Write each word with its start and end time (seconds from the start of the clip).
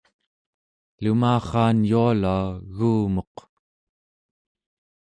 lumarraan 1.01 1.77
yualua 1.91 2.37
egumuq 2.67 3.35